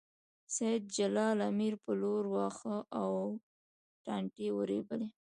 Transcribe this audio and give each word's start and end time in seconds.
سېد 0.55 0.81
جلال 0.97 1.37
امیر 1.51 1.73
په 1.83 1.91
لور 2.01 2.23
واښه 2.33 2.77
او 3.01 3.11
ټانټې 4.03 4.47
ورېبلې 4.57 5.07